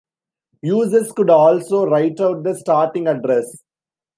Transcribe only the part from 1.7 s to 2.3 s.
write